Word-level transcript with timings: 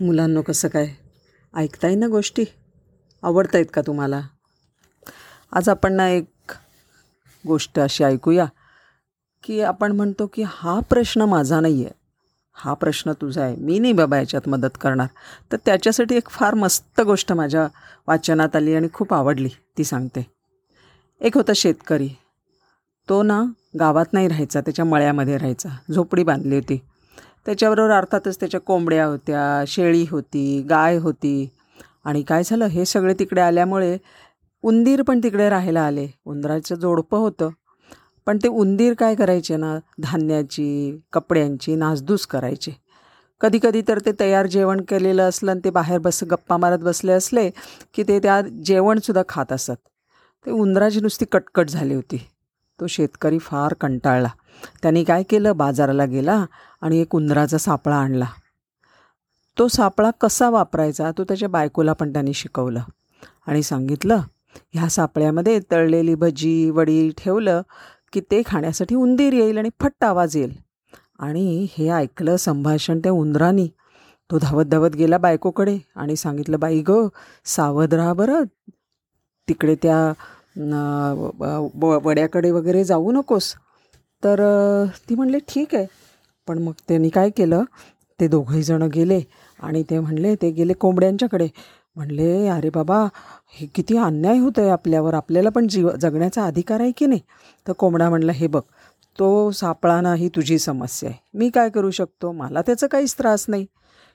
मुलांनो 0.00 0.42
कसं 0.42 0.68
काय? 0.68 0.88
ऐकताय 1.56 1.94
ना 1.94 2.06
गोष्टी? 2.06 2.44
आवडत 3.22 3.54
आहेत 3.54 3.66
का 3.74 3.82
तुम्हाला? 3.86 4.20
आज 5.52 5.68
आपण 5.68 5.92
ना 5.92 6.08
एक 6.08 6.52
गोष्ट 7.46 7.78
अशी 7.80 8.04
ऐकूया 8.04 8.46
की 9.42 9.60
आपण 9.60 9.92
म्हणतो 9.92 10.26
की 10.26 10.42
हा 10.46 10.80
प्रश्न 10.80 11.22
माझा 11.22 11.60
नाही 11.60 11.84
आहे 11.84 11.94
हा 12.54 12.74
प्रश्न 12.74 13.12
तुझा 13.12 13.44
आहे. 13.44 13.56
मी 13.56 13.78
नाही 13.78 13.92
बाबा 13.92 14.18
याच्यात 14.18 14.48
मदत 14.48 14.78
करणार. 14.80 15.06
तर 15.52 15.56
त्याच्यासाठी 15.64 16.16
एक 16.16 16.28
फार 16.28 16.54
मस्त 16.54 17.00
गोष्ट 17.00 17.32
माझ्या 17.32 17.68
वाचनात 18.08 18.56
आली 18.56 18.74
आणि 18.74 18.88
खूप 18.92 19.14
आवडली. 19.14 19.48
ती 19.78 19.84
सांगते. 19.84 20.26
एक 21.20 21.36
होता 21.36 21.52
शेतकरी. 21.56 22.08
तो 23.08 23.22
ना 23.22 23.42
गावात 23.78 24.12
नाही 24.12 24.28
राहायचा 24.28 24.60
त्याच्या 24.60 24.84
मळ्यामध्ये 24.84 25.38
राहायचा. 25.38 25.68
झोपडी 25.94 26.22
बांधली 26.22 26.54
होती. 26.54 26.80
त्याच्याबरोबर 27.46 27.90
अर्थातच 27.90 28.40
त्याच्या 28.40 28.60
कोंबड्या 28.60 29.06
होत्या 29.06 29.64
शेळी 29.66 30.06
होती 30.10 30.62
गाय 30.62 30.96
होती. 30.96 31.48
आणि 32.04 32.22
काय 32.22 32.42
झालं? 32.44 32.64
हे 32.64 32.84
सगळे 32.84 33.14
तिकडे 33.18 33.40
आल्यामुळे 33.40 33.98
उंदीर 34.62 35.02
पण 35.02 35.20
तिकडे 35.22 35.48
राहायला 35.48 35.82
आले. 35.82 36.08
उंदराचं 36.24 36.74
जोडपं 36.74 37.18
होतं. 37.18 37.48
पण 38.26 38.38
ते 38.42 38.48
उंदीर 38.48 38.94
काय 38.94 39.14
करायचे 39.14 39.56
ना? 39.56 39.78
धान्याची 40.02 40.98
कपड्यांची 41.12 41.74
नासधूस 41.74 42.26
करायचे. 42.26 42.72
कधीकधी 43.40 43.82
तर 43.88 43.98
ते 43.98 44.12
तयार 44.20 44.46
जेवण 44.46 44.80
केलेलं 44.80 45.28
असलं 45.28 45.50
आणि 45.50 45.60
ते 45.64 45.70
बाहेर 45.70 45.98
बस 45.98 46.24
गप्पा 46.24 46.56
मारत 46.56 46.78
बसले 46.78 47.12
असले 47.12 47.50
की 47.94 48.02
ते 48.02 48.18
त्या 48.18 48.40
जेवणसुद्धा 48.40 49.22
खात 49.28 49.52
असत. 49.52 49.76
ते 50.46 50.50
उंदराची 50.50 51.00
नुसती 51.00 51.24
कटकट 51.32 51.68
झाली 51.68 51.94
होती. 51.94 52.26
तो 52.80 52.86
शेतकरी 52.86 53.38
फार 53.38 53.74
कंटाळला. 53.74 54.28
त्याने 54.82 55.04
काय 55.04 55.22
केलं? 55.22 55.56
बाजाराला 55.56 56.04
गेला 56.04 56.44
आणि 56.80 56.98
एक 56.98 57.14
उंदराचा 57.14 57.58
सापळा 57.58 57.96
आणला. 57.96 58.26
तो 59.58 59.68
सापळा 59.68 60.10
कसा 60.20 60.48
वापरायचा? 60.50 61.10
तो 61.18 61.24
त्याच्या 61.24 61.48
बायकोला 61.48 61.92
पण 61.92 62.12
त्यांनी 62.12 62.34
शिकवलं 62.34 62.82
आणि 63.46 63.62
सांगितलं 63.62 64.20
ह्या 64.72 64.88
सापळ्यामध्ये 64.88 65.58
तळलेली 65.72 66.14
भजी 66.14 66.70
वडी 66.70 67.10
ठेवलं 67.18 67.62
की 68.12 68.20
ते 68.20 68.42
खाण्यासाठी 68.46 68.94
उंदीर 68.94 69.32
येईल 69.32 69.58
आणि 69.58 69.68
फट्ट 69.80 70.04
आवाज 70.04 70.36
येईल. 70.36 70.52
आणि 71.18 71.66
हे 71.78 71.88
ऐकलं 71.90 72.36
संभाषण 72.36 72.98
त्या 72.98 73.12
उंदरानी. 73.12 73.68
तो 74.30 74.38
धावत 74.38 74.64
धावत 74.64 74.90
गेला 74.90 75.18
बायकोकडे 75.18 75.78
आणि 75.96 76.16
सांगितलं 76.16 76.58
बाई 76.60 76.82
ग 76.88 76.92
सावध 77.44 77.94
राहा 77.94 78.12
बरं. 78.12 78.42
तिकडे 79.48 79.74
त्या 79.74 80.12
वड्याकडे 82.04 82.50
वगैरे 82.50 82.84
जाऊ 82.84 83.12
नकोस. 83.12 83.54
तर 84.22 84.40
ती 85.08 85.14
म्हणले 85.14 85.38
ठीक 85.48 85.74
आहे. 85.74 85.86
पण 86.48 86.58
मग 86.58 86.72
त्यांनी 86.88 87.08
काय 87.10 87.30
केलं? 87.36 87.62
ते 88.18 88.26
दोघंहीजणं 88.28 88.88
गेले 88.94 89.20
आणि 89.58 89.82
ते 89.90 89.98
म्हणले 90.00 90.34
ते 90.42 90.50
गेले 90.50 90.72
कोंबड्यांच्याकडे. 90.80 91.48
म्हणले 91.96 92.46
अरे 92.48 92.70
बाबा 92.74 92.98
हे 93.54 93.66
किती 93.74 93.96
अन्याय 93.98 94.38
होतं 94.38 94.62
आहे 94.62 94.70
आपल्यावर. 94.70 95.14
आपल्याला 95.14 95.50
पण 95.54 95.66
जीव 95.68 95.90
जगण्याचा 96.00 96.44
अधिकार 96.46 96.80
आहे 96.80 96.92
की 96.96 97.06
नाही? 97.06 97.20
तर 97.66 97.72
कोंबडा 97.78 98.08
म्हणला 98.10 98.32
हे 98.32 98.46
बघ 98.46 98.60
तो 99.18 99.50
सापळाना 99.52 100.14
ही 100.14 100.28
तुझी 100.36 100.58
समस्या 100.58 101.08
आहे. 101.10 101.18
मी 101.34 101.48
काय 101.54 101.70
करू 101.70 101.90
शकतो? 101.90 102.32
मला 102.32 102.62
त्याचा 102.66 102.86
काहीच 102.86 103.14
त्रास 103.18 103.44
नाही. 103.48 103.66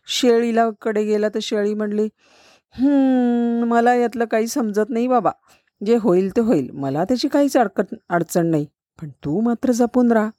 शेळीला 0.07 0.69
कडे 0.81 1.03
गेला 1.03 1.29
तर 1.35 1.39
शेळी 1.41 1.73
म्हणली 1.73 2.07
मला 3.69 3.93
यातलं 3.95 4.25
काही 4.25 4.47
समजत 4.47 4.89
नाही 4.89 5.07
बाबा. 5.07 5.31
जे 5.81 5.97
होईल 6.01 6.29
ते 6.35 6.41
होईल. 6.41 6.69
मला 6.73 7.03
त्याची 7.03 7.27
काहीच 7.27 7.57
अडकत 7.57 7.93
अडचण 8.09 8.45
नाही. 8.47 8.65
पण 9.01 9.09
तू 9.09 9.41
मात्र 9.41 9.71
जपून 9.71 10.11
राहा. 10.11 10.29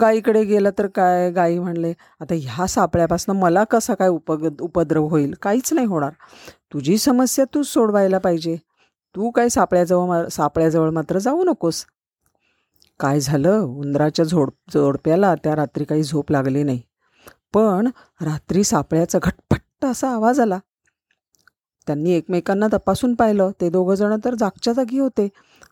गाईकडे 0.00 0.44
गेलं 0.44 0.70
तर 0.78 0.86
काय? 0.86 1.30
गाई 1.30 1.58
म्हणले 1.58 1.92
आता 2.20 2.34
ह्या 2.34 2.66
सापळ्यापासून 2.66 3.36
मला 3.36 3.64
कसा 3.64 3.94
काय 3.94 4.08
उपग 4.08 4.48
उपद्रव 4.60 5.06
होईल? 5.06 5.34
काहीच 5.42 5.72
नाही 5.72 5.86
होणार. 5.86 6.10
तुझी 6.72 6.98
समस्या 6.98 7.44
तूच 7.44 7.66
सोडवायला 7.66 8.18
पाहिजे. 8.18 8.56
तू 9.16 9.30
काय 9.30 9.48
सापळ्याजवळ 9.48 10.06
मा 10.08 10.28
सापळ्याजवळ 10.28 10.90
मात्र 10.90 11.18
जाऊ 11.18 11.44
नकोस. 11.44 11.84
काय 13.00 13.20
झालं? 13.20 13.60
उंदराच्या 13.60 14.24
झोड 14.24 14.50
जोडप्याला 14.74 15.34
त्या 15.34 15.56
रात्री 15.56 15.84
काही 15.84 16.02
झोप 16.02 16.30
लागली 16.32 16.62
नाही. 16.62 16.80
पण 17.54 17.88
रात्री 18.20 18.64
सापळ्याचा 18.64 19.18
घटपट्ट 19.22 19.84
असा 19.84 20.10
आवाज 20.10 20.40
आला. 20.40 20.58
त्यांनी 21.86 22.12
एकमेकांना 22.12 22.66
तपासून 22.72 23.14
पाहिलं. 23.14 23.50
ते 23.60 23.70
दोघंजणं 23.70 24.16
तर 24.24 24.34
जागच्या 24.34 24.72
जागी 24.72 24.98
होते 24.98 25.28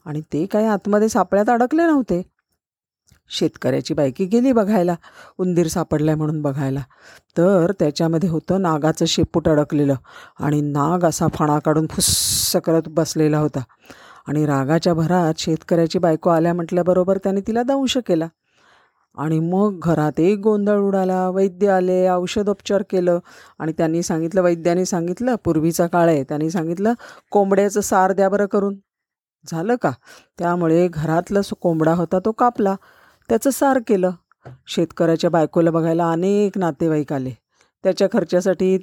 आणि 0.06 0.20
ते 0.32 0.44
काय 0.46 0.66
आतमध्ये 0.66 1.08
सापळ्यात 1.08 1.50
अडकले 1.50 1.86
नव्हते. 1.86 2.22
शेतकऱ्याची 3.30 3.94
बायकी 3.94 4.24
गेली 4.24 4.52
बघायला 4.52 4.94
उंदीर 5.38 5.66
सापडलाय 5.68 6.14
म्हणून 6.14 6.40
बघायला. 6.42 6.80
तर 7.38 7.72
त्याच्यामध्ये 7.78 8.28
होतं 8.28 8.62
नागाचं 8.62 9.04
शेपूट 9.04 9.48
अडकलेलं 9.48 9.94
आणि 10.40 10.60
नाग 10.60 11.04
असा 11.04 11.28
फणा 11.34 11.58
काढून 11.58 11.86
फुस्स 11.90 12.56
करत 12.56 12.88
बसलेला 12.88 13.38
होता. 13.38 13.62
आणि 14.26 14.46
रागाच्या 14.46 14.94
भरात 14.94 15.34
शेतकऱ्याची 15.38 15.98
बायको 15.98 16.30
आल्या 16.30 16.54
म्हटल्याबरोबर 16.54 17.18
त्याने 17.18 17.40
तिला 17.40 17.62
दंश 17.62 17.98
केला. 18.06 18.26
आणि 19.14 19.38
मग 19.38 19.78
घरात 19.82 20.20
एक 20.20 20.38
गोंधळ 20.38 20.78
उडाला. 20.78 21.28
वैद्य 21.30 21.68
आले 21.68 22.08
औषधोपचार 22.08 22.82
केलं 22.90 23.18
आणि 23.58 23.72
त्यांनी 23.72 24.02
सांगितलं 24.02 24.42
वैद्याने 24.42 24.84
सांगितलं 24.84 25.34
पूर्वीचा 25.44 25.86
काळ 25.86 26.08
आहे. 26.08 26.24
त्यांनी 26.24 26.50
सांगितलं 26.50 26.92
कोंबड्याचं 27.30 27.80
सार 27.80 28.12
द्या 28.12 28.28
बरं 28.28 28.46
करून. 28.46 28.74
झालं 29.46 29.74
का? 29.82 29.90
त्यामुळे 30.38 30.88
घरातला 30.88 31.40
कोंबडा 31.60 31.94
होता 31.94 32.18
तो 32.18 32.32
कापला. 32.32 32.76
त्याचं 33.28 33.50
सार 33.50 33.78
केलं. 33.86 34.10
शेतकऱ्याच्या 34.66 35.30
बायकोला 35.30 35.70
बघायला 35.70 36.10
अनेक 36.10 36.58
नातेवाईक 36.58 37.12
आले. 37.12 37.30
त्याच्या 37.84 38.08
खर्चासाठी 38.12 38.78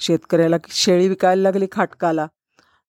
शेतकऱ्याला 0.00 0.56
शेळी 0.68 1.08
विकायला 1.08 1.42
लागली 1.42 1.66
खाटकाला. 1.72 2.26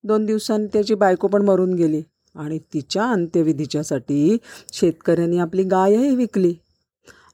दोन 0.03 0.25
दिवसांनी 0.25 0.67
त्याची 0.73 0.95
बायको 0.95 1.27
पण 1.27 1.41
मरून 1.41 1.73
गेली. 1.73 2.03
आणि 2.35 2.59
तिच्या 2.73 3.05
अंत्यविधीच्यासाठी 3.05 4.37
शेतकऱ्यांनी 4.73 5.37
आपली 5.37 5.63
गायही 5.63 6.15
विकली. 6.15 6.53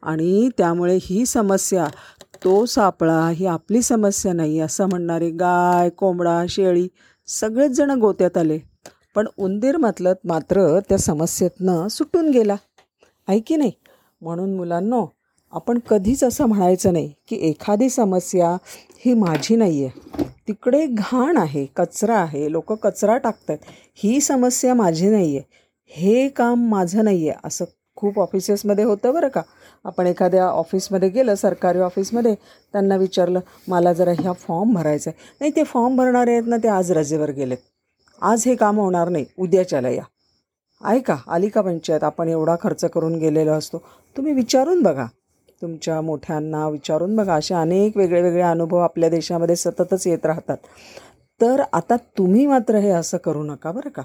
आणि 0.04 0.50
त्यामुळे 0.58 0.98
ही 1.02 1.26
समस्या 1.26 1.88
तो 2.44 2.66
सापळा 2.66 3.30
ही 3.30 3.46
आपली 3.46 3.82
समस्या 3.82 4.34
नाही 4.34 4.60
असं 4.60 4.86
म्हणणारे 4.86 5.30
गाय 5.30 5.90
कोंबडा 5.90 6.46
शेळी 6.50 6.88
सगळेच 7.28 7.72
जण 7.72 7.92
गोत्यात 7.92 8.38
आले. 8.38 8.60
पण 9.16 9.28
उंदीर 9.38 9.78
मातलं 9.78 10.14
मात्र 10.24 10.80
त्या 10.80 10.98
समस्येतनं 10.98 11.88
सुटून 11.88 12.30
गेला. 12.30 12.56
आहे 13.28 13.40
की 13.40 13.56
नाही? 13.56 13.72
म्हणून 14.22 14.56
मुलांनो 14.56 15.06
आपण 15.52 15.80
कधीच 15.90 16.24
असं 16.24 16.46
म्हणायचं 16.46 16.94
नाही 16.94 17.14
की 17.28 17.36
एखादी 17.36 17.90
समस्या 17.90 18.58
ही 19.06 19.14
माझी 19.14 19.56
नाही 19.56 19.86
आहे 19.86 20.24
तिकडे 20.48 20.86
घाण 20.88 21.38
आहे 21.38 21.66
कचरा 21.76 22.18
आहे 22.18 22.52
लोक 22.52 22.72
कचरा 22.84 23.18
टाकतात 23.18 23.58
ही 24.04 24.20
समस्या 24.22 24.74
माझी 24.74 25.10
नाही 25.10 25.38
आहे 25.38 25.56
हे 25.92 26.28
काम 26.30 26.68
माझं 26.70 27.04
नाही 27.04 27.30
आहे 27.30 27.40
असं 27.44 27.66
खूप 27.98 28.20
ऑफिसेसमध्ये 28.20 28.84
होतं 28.84 29.14
बरं 29.14 29.28
का. 29.28 29.42
आपण 29.86 30.08
एखाद्या 30.08 30.46
ऑफिसमध्ये 30.46 31.10
गेलं 31.10 31.36
सरकारी 31.36 31.80
ऑफिसमध्ये 31.80 32.34
त्यांना 32.74 32.96
विचारलं 32.96 33.40
मला 33.68 33.94
जरा 33.94 34.12
ह्या 34.20 34.34
फॉर्म 34.34 34.74
भरायचा 34.74 35.10
आहे 35.10 35.36
नाही 35.42 35.52
ते 35.56 35.64
फॉर्म 35.64 35.96
भरणारे 35.96 36.32
आहेत 36.32 36.48
ना 36.48 36.58
ते 36.58 36.68
आज 36.68 36.92
रजेवर 36.92 37.32
गेलेत. 37.32 37.58
आज 38.22 38.44
हे 38.46 38.56
काम 38.56 38.80
होणार 38.80 39.10
नाही 39.10 39.26
उद्याच्याला 39.38 39.90
या. 39.90 40.04
ऐका 40.82 41.16
आली 41.28 41.50
का 41.50 41.62
पंचायत? 41.62 42.04
आपण 42.04 42.30
एवढा 42.30 42.56
खर्च 42.62 42.86
करून 42.86 43.16
गेलेलो 43.20 43.52
असतो. 43.52 43.78
तुम्ही 44.16 44.34
विचारून 44.34 44.82
बघा. 44.84 45.06
तुमच्या 45.62 46.02
मोठ्यांना 46.02 46.70
विचारून 46.70 47.16
बघा. 47.16 47.36
असे 47.36 47.54
अनेक 47.56 47.98
वेगळे 47.98 48.22
वेगळे 48.22 48.42
अनुभव 48.42 48.78
आपल्या 48.78 49.10
देशामध्ये 49.10 49.56
सततच 49.56 50.08
येत 50.08 50.26
राहतात. 50.26 50.58
तर 51.42 51.64
आता 51.74 51.96
तुम्ही 51.96 52.48
मात्र 52.48 52.76
हे 52.76 52.90
असं 52.90 53.18
करू 53.18 53.44
नका 53.44 53.72
बरं 53.72 53.90
का. 53.90 54.02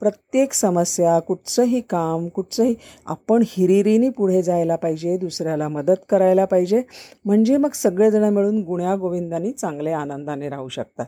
प्रत्येक 0.00 0.52
समस्या 0.52 1.18
कुठचंही 1.18 1.80
काम 1.80 2.28
कुठचंही 2.28 2.74
आपण 3.06 3.42
हिरिरीने 3.46 4.08
पुढे 4.08 4.42
जायला 4.42 4.76
पाहिजे 4.76 5.16
दुसऱ्याला 5.16 5.68
मदत 5.68 6.04
करायला 6.08 6.44
पाहिजे. 6.44 6.82
म्हणजे 7.24 7.56
मग 7.56 7.70
सगळेजण 7.70 8.24
मिळून 8.24 8.62
गुण्यागोविंदानी 8.62 9.52
चांगले 9.52 9.90
आनंदाने 9.90 10.48
राहू 10.48 10.68
शकतात. 10.68 11.06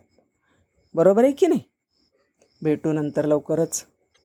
बरोबर 0.95 1.25
आहे 1.25 1.33
की 1.33 1.47
नाही? 1.47 1.61
भेटू 2.63 2.93
नंतर 2.93 3.25
लवकरच. 3.25 3.85